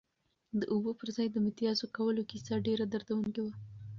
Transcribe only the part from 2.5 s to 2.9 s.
ډېره